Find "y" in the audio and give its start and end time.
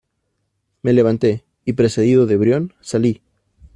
1.63-1.73